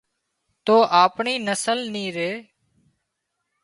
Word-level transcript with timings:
تو 0.65 0.75
اپڻي 1.03 1.33
نسل 1.47 1.79
نين 1.93 2.09
ري 2.17 2.31